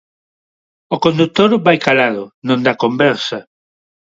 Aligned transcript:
O 0.95 0.97
condutor 1.05 1.51
vai 1.65 1.77
calado, 1.85 2.23
non 2.47 2.59
dá 2.65 2.73
conversa. 2.83 3.39